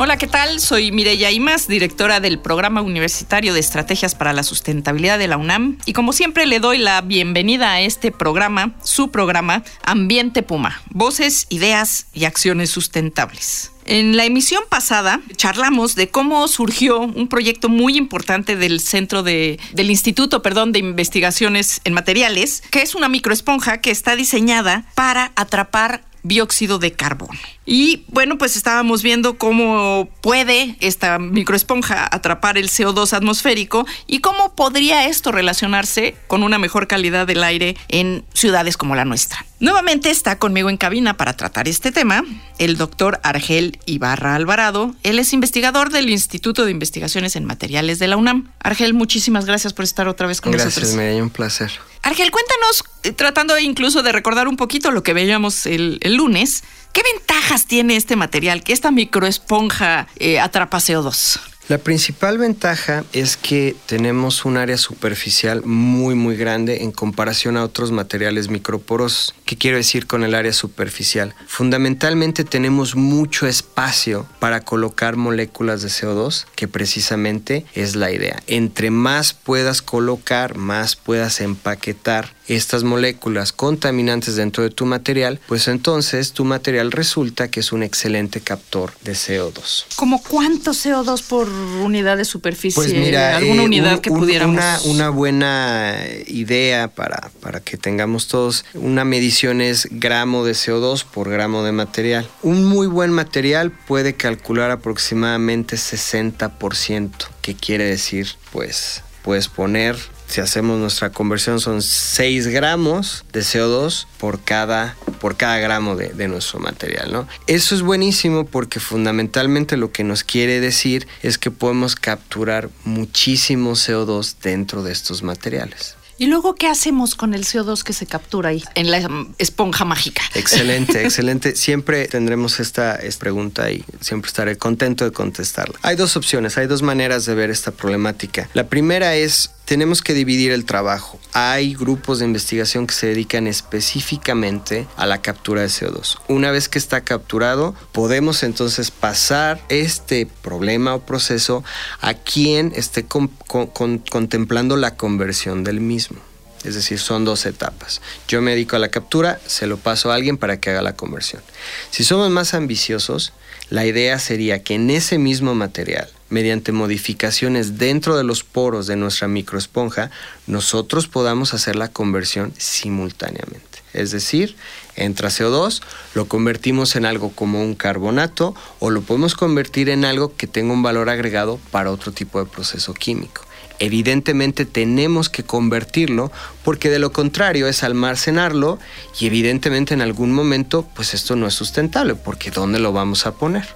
[0.00, 0.60] Hola, ¿qué tal?
[0.60, 5.76] Soy Mireya Imas, directora del Programa Universitario de Estrategias para la Sustentabilidad de la UNAM.
[5.86, 11.48] Y como siempre le doy la bienvenida a este programa, su programa Ambiente Puma, voces,
[11.50, 13.72] ideas y acciones sustentables.
[13.86, 19.58] En la emisión pasada charlamos de cómo surgió un proyecto muy importante del centro de,
[19.72, 25.32] del Instituto, perdón, de Investigaciones en Materiales, que es una microesponja que está diseñada para
[25.34, 27.38] atrapar dióxido de carbono.
[27.66, 34.54] Y bueno, pues estábamos viendo cómo puede esta microesponja atrapar el CO2 atmosférico y cómo
[34.54, 39.44] podría esto relacionarse con una mejor calidad del aire en ciudades como la nuestra.
[39.60, 42.24] Nuevamente está conmigo en cabina para tratar este tema
[42.58, 44.94] el doctor Argel Ibarra Alvarado.
[45.02, 48.50] Él es investigador del Instituto de Investigaciones en Materiales de la UNAM.
[48.60, 50.94] Argel, muchísimas gracias por estar otra vez con gracias, nosotros.
[50.94, 51.72] Gracias, me un placer.
[52.08, 56.64] Argel, cuéntanos, eh, tratando incluso de recordar un poquito lo que veíamos el, lunes,
[56.94, 61.38] ¿qué ventajas tiene este material, que esta microesponja eh, atrapa CO2?
[61.68, 67.64] La principal ventaja es que tenemos un área superficial muy muy grande en comparación a
[67.64, 69.34] otros materiales microporosos.
[69.44, 71.34] ¿Qué quiero decir con el área superficial?
[71.46, 78.42] Fundamentalmente tenemos mucho espacio para colocar moléculas de CO2, que precisamente es la idea.
[78.46, 85.68] Entre más puedas colocar, más puedas empaquetar estas moléculas contaminantes dentro de tu material, pues
[85.68, 89.84] entonces tu material resulta que es un excelente captor de CO2.
[89.96, 92.74] ¿Como cuánto CO2 por unidad de superficie?
[92.74, 94.56] Pues mira, alguna eh, unidad un- que un- pudiéramos.
[94.56, 95.94] Una, una buena
[96.26, 101.72] idea para, para que tengamos todos, una medición es gramo de CO2 por gramo de
[101.72, 102.28] material.
[102.42, 107.10] Un muy buen material puede calcular aproximadamente 60%,
[107.42, 109.96] que quiere decir, pues, puedes poner,
[110.28, 116.10] si hacemos nuestra conversión, son 6 gramos de CO2 por cada, por cada gramo de,
[116.10, 117.26] de nuestro material, ¿no?
[117.46, 123.72] Eso es buenísimo porque fundamentalmente lo que nos quiere decir es que podemos capturar muchísimo
[123.72, 125.98] CO2 dentro de estos materiales.
[126.20, 129.84] ¿Y luego qué hacemos con el CO2 que se captura ahí en la mm, esponja
[129.84, 130.22] mágica?
[130.34, 131.54] Excelente, excelente.
[131.54, 135.78] Siempre tendremos esta, esta pregunta y siempre estaré contento de contestarla.
[135.82, 138.48] Hay dos opciones, hay dos maneras de ver esta problemática.
[138.52, 141.18] La primera es, tenemos que dividir el trabajo.
[141.34, 146.16] Hay grupos de investigación que se dedican específicamente a la captura de CO2.
[146.28, 151.62] Una vez que está capturado, podemos entonces pasar este problema o proceso
[152.00, 156.18] a quien esté con- con- con- contemplando la conversión del mismo.
[156.64, 158.00] Es decir, son dos etapas.
[158.26, 160.96] Yo me dedico a la captura, se lo paso a alguien para que haga la
[160.96, 161.42] conversión.
[161.90, 163.32] Si somos más ambiciosos,
[163.70, 168.96] la idea sería que en ese mismo material, mediante modificaciones dentro de los poros de
[168.96, 170.10] nuestra microesponja,
[170.46, 173.68] nosotros podamos hacer la conversión simultáneamente.
[173.92, 174.56] Es decir,
[174.96, 175.82] entra CO2,
[176.14, 180.72] lo convertimos en algo como un carbonato o lo podemos convertir en algo que tenga
[180.72, 183.47] un valor agregado para otro tipo de proceso químico.
[183.80, 186.32] Evidentemente tenemos que convertirlo
[186.64, 188.78] porque de lo contrario es almacenarlo
[189.20, 193.34] y evidentemente en algún momento pues esto no es sustentable porque ¿dónde lo vamos a
[193.34, 193.66] poner?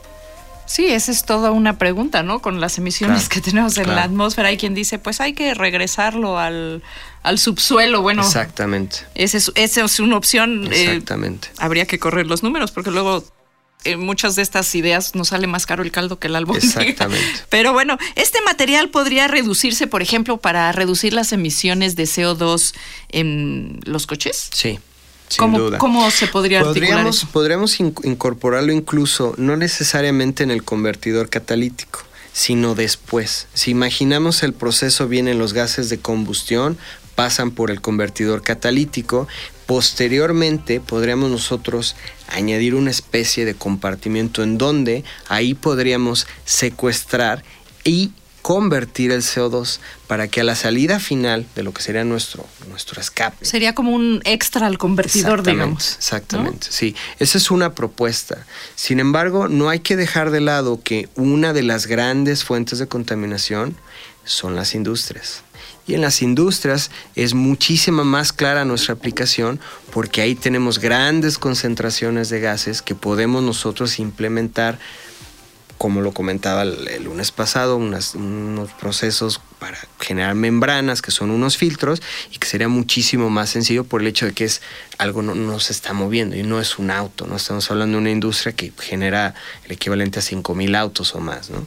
[0.64, 2.40] Sí, esa es toda una pregunta, ¿no?
[2.40, 4.48] Con las emisiones Claro, que tenemos en la atmósfera.
[4.48, 6.82] Hay quien dice, pues hay que regresarlo al,
[7.22, 8.00] al subsuelo.
[8.00, 8.98] Bueno, Exactamente.
[9.14, 10.72] esa es, esa es una opción.
[10.72, 11.48] eh, Exactamente.
[11.58, 13.22] habría que correr los números porque luego
[13.84, 16.66] eh, muchas de estas ideas nos sale más caro el caldo que el albóndiga.
[16.82, 17.25] Exactamente.
[17.48, 22.75] Pero bueno, este material podría reducirse, por ejemplo, para reducir las emisiones de CO2
[23.10, 24.49] en los coches.
[24.52, 24.79] Sí.
[25.29, 25.79] Sin ¿Cómo, duda.
[25.79, 27.29] ¿Cómo se podría articular Podríamos, eso?
[27.32, 32.00] podríamos in- incorporarlo incluso, no necesariamente en el convertidor catalítico,
[32.34, 33.46] sino después.
[33.55, 36.76] Si imaginamos el proceso, vienen los gases de combustión,
[37.14, 39.29] pasan por el convertidor catalítico,
[39.67, 41.97] posteriormente podríamos nosotros
[42.29, 47.43] añadir una especie de compartimiento en donde ahí podríamos secuestrar
[47.85, 48.12] y
[48.43, 49.79] convertir el CO2
[50.09, 53.93] para que a la salida final de lo que sería nuestro, nuestro escape, Sería como
[53.93, 55.97] un extra al convertidor, Exactamente, digamos.
[55.97, 56.97] Exactamente, sí.
[57.20, 58.44] Esa es una propuesta.
[58.75, 62.88] Sin embargo, no hay que dejar de lado que una de las grandes fuentes de
[62.88, 63.76] contaminación
[64.25, 65.44] son las industrias.
[65.87, 69.58] Y en las industrias es muchísima más clara nuestra aplicación
[69.93, 74.79] porque ahí tenemos grandes concentraciones de gases que podemos nosotros implementar
[75.82, 78.14] como lo comentaba el, lunes pasado, unos
[78.79, 82.00] procesos para generar membranas que son unos filtros
[82.31, 84.62] y que sería muchísimo más sencillo por el hecho de que es
[84.99, 88.02] algo no, no se está moviendo y no es un auto, no estamos hablando de
[88.02, 89.34] una industria que genera
[89.64, 91.67] el equivalente a 5.000 autos o más, ¿no?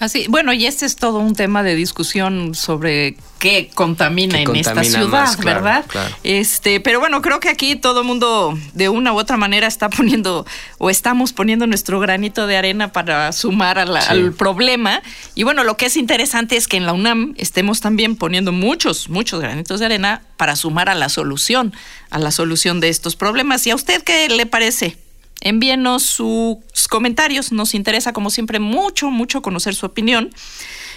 [0.00, 4.82] Así, bueno, y este es todo un tema de discusión sobre qué contamina en esta
[4.82, 5.84] ciudad, ¿verdad?
[6.22, 9.90] Este, pero bueno, creo que aquí todo el mundo de una u otra manera está
[9.90, 10.46] poniendo
[10.78, 15.02] o estamos poniendo nuestro granito de arena para sumar al problema.
[15.34, 19.10] Y bueno, lo que es interesante es que en la UNAM estemos también poniendo muchos,
[19.10, 21.74] muchos granitos de arena para sumar a la solución,
[22.08, 23.66] a la solución de estos problemas.
[23.66, 24.96] ¿Y a usted qué le parece?
[25.40, 26.58] Envíenos sus
[26.88, 27.52] comentarios.
[27.52, 30.30] Nos interesa, como siempre, mucho, mucho conocer su opinión.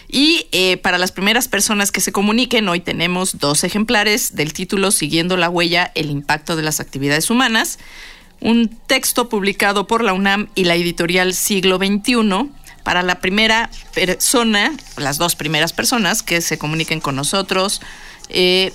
[0.08, 4.92] Y eh, para las primeras personas que se comuniquen, hoy tenemos dos ejemplares del título
[4.92, 7.80] Siguiendo la huella, el impacto de las actividades humanas,
[8.40, 12.50] un texto publicado por la UNAM y la editorial Siglo XXI.
[12.84, 17.82] Para la primera persona, las dos primeras personas que se comuniquen con nosotros,
[18.28, 18.74] eh,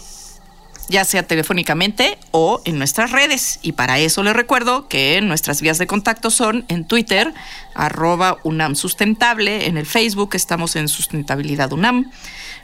[0.88, 3.58] ya sea telefónicamente o en nuestras redes.
[3.62, 7.34] Y para eso les recuerdo que nuestras vías de contacto son en Twitter,
[7.74, 12.10] arroba UNAM Sustentable, en el Facebook estamos en Sustentabilidad UNAM,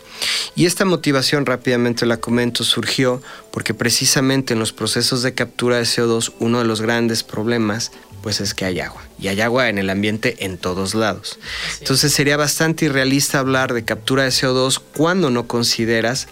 [0.54, 3.22] Y esta motivación rápidamente la comento surgió
[3.52, 8.40] porque precisamente en los procesos de captura de CO2 uno de los grandes problemas pues
[8.40, 11.38] es que hay agua y hay agua en el ambiente en todos lados.
[11.78, 16.28] Entonces sería bastante irrealista hablar de captura de CO2 cuando no consideras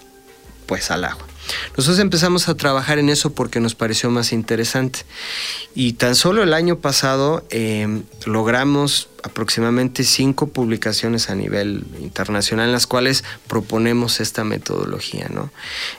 [0.66, 1.28] pues al agua.
[1.76, 5.00] Nosotros empezamos a trabajar en eso porque nos pareció más interesante.
[5.74, 12.72] Y tan solo el año pasado em, logramos aproximadamente cinco publicaciones a nivel internacional en
[12.72, 15.28] las cuales proponemos esta metodología.
[15.30, 15.50] ¿no?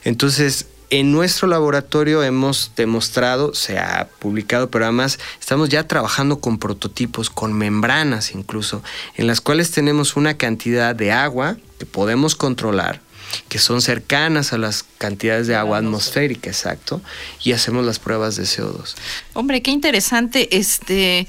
[0.04, 6.58] Entonces, en nuestro laboratorio hemos demostrado, se ha publicado, pero además estamos ya trabajando con
[6.58, 8.84] prototipos, con membranas incluso,
[9.16, 13.02] en las cuales tenemos una cantidad de agua que podemos controlar
[13.48, 17.00] que son cercanas a las cantidades de agua atmosférica, exacto,
[17.44, 18.96] y hacemos las pruebas de CO2.
[19.34, 20.58] Hombre, qué interesante.
[20.58, 21.28] Este,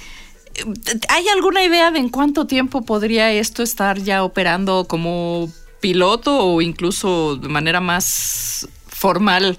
[1.08, 6.62] ¿hay alguna idea de en cuánto tiempo podría esto estar ya operando como piloto o
[6.62, 8.68] incluso de manera más
[9.00, 9.56] formal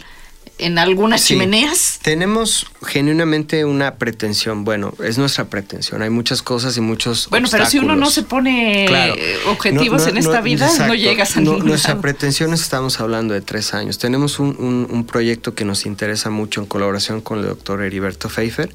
[0.60, 2.00] en algunas chimeneas?
[2.04, 4.64] Tenemos genuinamente una pretensión.
[4.64, 6.04] Bueno, es nuestra pretensión.
[6.04, 7.28] Hay muchas cosas y muchos.
[7.30, 8.88] Bueno, pero si uno no se pone
[9.48, 13.74] objetivos en esta vida, no llegas a ningún Nuestra pretensión es, estamos hablando de tres
[13.74, 13.98] años.
[13.98, 14.52] Tenemos un,
[15.12, 18.70] proyecto que nos interesa mucho en colaboración con el doctor Heriberto Pfeiffer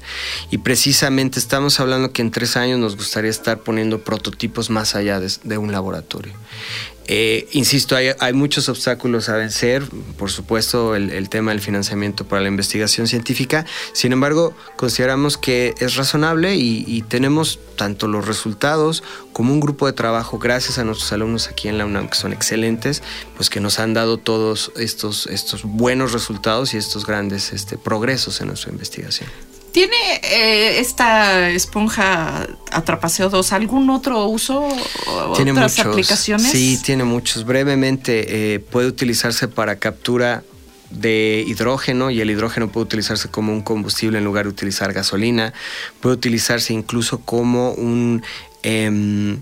[0.51, 5.19] y precisamente estamos hablando que en tres años nos gustaría estar poniendo prototipos más allá
[5.19, 6.33] de un laboratorio.
[7.07, 9.83] Eh, insisto, hay, muchos obstáculos a vencer,
[10.17, 15.95] por supuesto el, tema del financiamiento para la investigación científica, sin embargo consideramos que es
[15.95, 21.47] razonable y, tenemos tanto los resultados como un grupo de trabajo, gracias a nuestros alumnos
[21.47, 23.01] aquí en la UNAM, que son excelentes,
[23.35, 28.41] pues que nos han dado todos estos, estos buenos resultados y estos grandes este, progresos
[28.41, 29.29] en nuestra investigación.
[29.77, 34.67] ¿Tiene eh, esta esponja Atrapaseo 2 algún otro uso?
[35.35, 36.49] Tiene otras aplicaciones?
[36.49, 37.45] Sí, tiene muchos.
[37.45, 40.43] Brevemente, eh, puede utilizarse para captura
[40.89, 45.53] de hidrógeno y el hidrógeno puede utilizarse como un combustible en lugar de utilizar gasolina,
[46.01, 48.23] puede utilizarse incluso como un...
[48.63, 49.41] Em,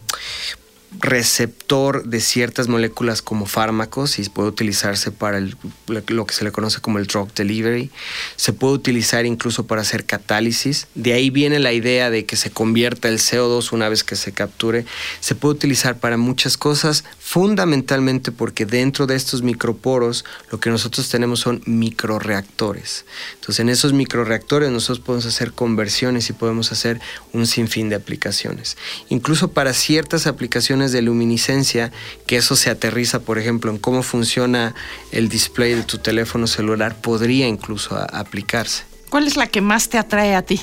[1.00, 6.82] receptor de ciertas moléculas como fármacos y puede utilizarse para lo que se le conoce
[6.82, 7.92] como el drug delivery.
[8.36, 10.88] Se puede utilizar incluso para hacer catálisis.
[10.96, 14.32] De ahí viene la idea de que se convierta el CO2 una vez que se
[14.32, 14.86] capture.
[15.20, 21.10] Se puede utilizar para muchas cosas, fundamentalmente porque dentro de estos microporos lo que nosotros
[21.10, 23.06] tenemos son microreactores.
[23.36, 27.00] Entonces en esos microreactores nosotros podemos hacer conversiones y podemos hacer
[27.34, 28.78] un sinfín de aplicaciones.
[29.10, 31.92] Incluso para ciertas aplicaciones de luminiscencia,
[32.26, 34.76] que eso se aterriza, por ejemplo, en cómo funciona
[35.12, 38.84] el display de tu teléfono celular, podría incluso aplicarse.
[39.10, 40.60] ¿Cuál es la que más te atrae a ti?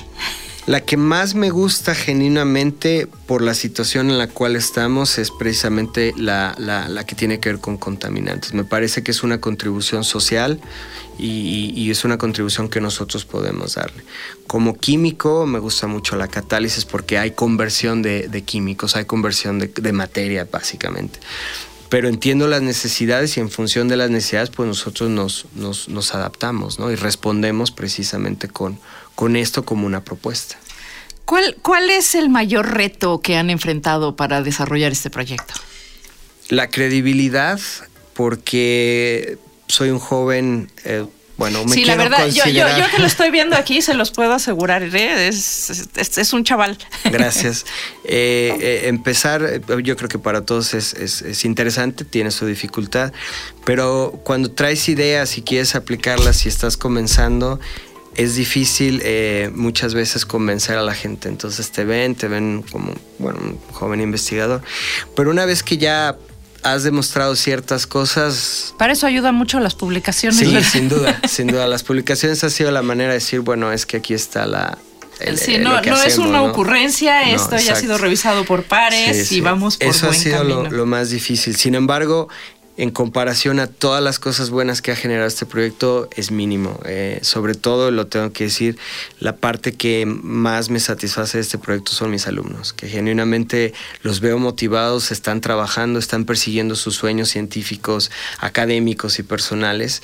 [0.66, 6.14] La que más me gusta genuinamente por la situación en la cual estamos es precisamente
[6.16, 6.54] la,
[7.04, 8.54] que tiene que ver con contaminantes.
[8.54, 10.61] Me parece que es una contribución social
[11.19, 14.04] y, es una contribución que nosotros podemos darle.
[14.47, 19.92] Como químico me gusta mucho la catálisis porque hay conversión de, químicos, hay conversión de,
[19.92, 21.19] materia básicamente
[21.90, 26.78] pero entiendo las necesidades y en función de las necesidades, pues nosotros nos, nos, adaptamos
[26.78, 26.90] ¿no?
[26.90, 28.78] y respondemos precisamente con,
[29.23, 30.57] con esto como una propuesta.
[31.25, 35.55] ¿Cuál, ¿Cuál es el mayor reto que han enfrentado para desarrollar este proyecto?
[36.49, 37.61] La credibilidad,
[38.14, 39.38] porque
[39.69, 40.73] soy un joven...
[40.85, 44.11] Eh, bueno, me sí, la verdad, yo, yo, que lo estoy viendo aquí, se los
[44.11, 45.29] puedo asegurar, ¿eh?
[45.29, 46.76] es, es, un chaval.
[47.05, 47.64] Gracias.
[48.05, 53.12] Eh, empezar, yo creo que para todos es, es, interesante, tiene su dificultad,
[53.64, 57.61] pero cuando traes ideas y quieres aplicarlas y estás comenzando,
[58.16, 61.28] es difícil eh, muchas veces convencer a la gente.
[61.28, 64.62] Entonces te ven, te ven como, bueno, un joven investigador.
[65.16, 66.16] Pero una vez que ya
[66.62, 68.75] has demostrado ciertas cosas.
[68.78, 70.38] Para eso ayuda mucho las publicaciones.
[70.38, 71.66] Sí, sin duda, sin duda.
[71.66, 74.78] Las publicaciones ha sido la manera de decir, bueno, es que aquí está la...
[75.37, 79.76] sí, no, no es una ocurrencia, esto ya ha sido revisado por pares y vamos
[79.76, 81.57] por Eso ha sido lo, lo, más difícil.
[81.57, 82.28] Sin embargo,
[82.76, 86.81] en comparación a todas las cosas buenas que ha generado este proyecto es mínimo.
[86.87, 88.79] Eh, sobre todo, lo tengo que decir,
[89.21, 94.21] la parte que más me satisface de este proyecto son mis alumnos, que genuinamente los
[94.21, 100.02] veo motivados, están trabajando, están persiguiendo sus sueños científicos, académicos y personales,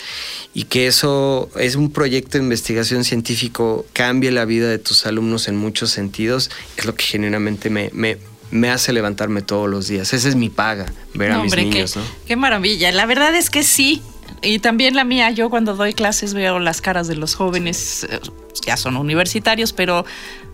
[0.52, 5.48] y que eso es un proyecto de investigación científico, cambie la vida de tus alumnos
[5.48, 8.18] en muchos sentidos, es lo que genuinamente me, me
[8.50, 10.12] me hace levantarme todos los días.
[10.12, 12.93] Esa es mi paga, ver a mis niños, qué, Qué maravilla.
[12.93, 14.02] La verdad es que sí.
[14.43, 18.21] Y también la mía, yo cuando doy clases veo las caras de los jóvenes, eh,
[18.64, 20.05] ya son universitarios, pero,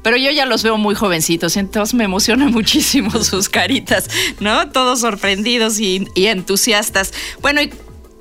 [0.02, 4.08] pero yo ya los veo muy jovencitos, entonces me emociona muchísimo sus caritas,
[4.40, 4.70] ¿no?
[4.70, 7.12] Todos sorprendidos y, y entusiastas.
[7.42, 7.72] Bueno, y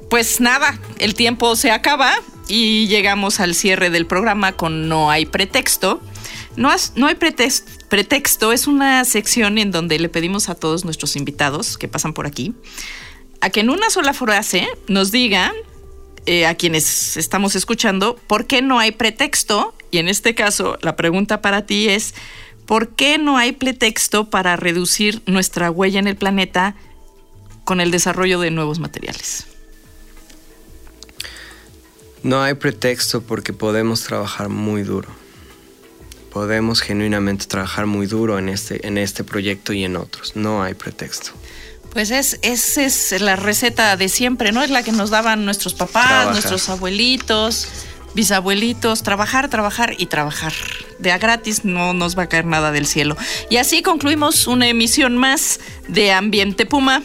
[0.10, 2.14] pues nada, el tiempo se acaba
[2.48, 6.02] y llegamos al cierre del programa con No hay pretexto.
[6.56, 7.72] No, no hay pretexto,
[8.52, 12.54] es una sección en donde le pedimos a todos nuestros invitados que pasan por aquí
[13.44, 15.52] a que en una sola frase nos digan
[16.26, 19.76] eh, a quienes estamos escuchando por qué no hay pretexto.
[19.92, 22.16] Y en este caso, la pregunta para ti es,
[22.66, 26.76] ¿por qué no hay pretexto para reducir nuestra huella en el planeta
[27.66, 29.46] con el desarrollo de nuevos materiales?
[32.24, 35.23] No hay pretexto porque podemos trabajar muy duro
[36.34, 40.36] podemos genuinamente trabajar muy duro en este, en este proyecto y en otros.
[40.36, 41.32] No hay pretexto.
[41.94, 44.64] Pues es, esa es la receta de siempre, ¿no?
[44.64, 47.68] Es la que nos daban nuestros papás, nuestros abuelitos,
[48.16, 50.54] bisabuelitos, trabajar, trabajar y trabajar.
[50.98, 53.16] De a gratis no nos va a caer nada del cielo.
[53.52, 57.04] Y así concluimos una emisión más de Ambiente Puma.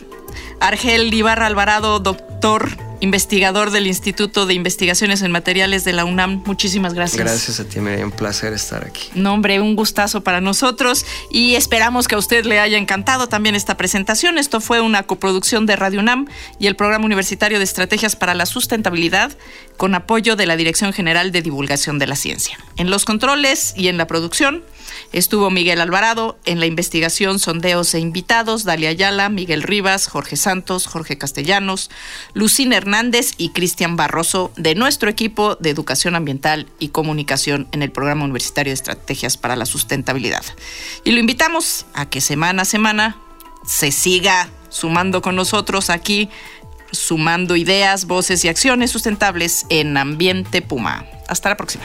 [0.60, 6.42] Argel Ibarra Alvarado, doctor investigador del Instituto de Investigaciones en Materiales de la UNAM.
[6.46, 7.22] Muchísimas gracias.
[7.22, 8.04] Gracias a ti, María.
[8.04, 9.08] Un placer estar aquí.
[9.14, 13.54] No, hombre, un gustazo para nosotros y esperamos que a usted le haya encantado también
[13.54, 14.38] esta presentación.
[14.38, 16.26] Esto fue una coproducción de Radio UNAM
[16.58, 19.36] y el Programa Universitario de Estrategias para la Sustentabilidad
[19.76, 22.58] con apoyo de la Dirección General de Divulgación de la Ciencia.
[22.76, 24.64] En los controles y en la producción,
[25.12, 30.86] Estuvo Miguel Alvarado en la investigación, sondeos e invitados, Dalia Ayala, Miguel Rivas, Jorge Santos,
[30.86, 31.90] Jorge Castellanos,
[32.34, 37.90] Lucina Hernández y Cristian Barroso de nuestro equipo de Educación Ambiental y Comunicación en el
[37.90, 40.44] Programa Universitario de Estrategias para la Sustentabilidad.
[41.04, 43.16] Y lo invitamos a que semana a semana
[43.66, 46.28] se siga sumando con nosotros aquí,
[46.92, 51.04] sumando ideas, voces y acciones sustentables en Ambiente Puma.
[51.28, 51.84] Hasta la próxima.